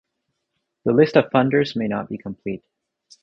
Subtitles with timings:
[0.83, 2.63] The list of funders may not be complete.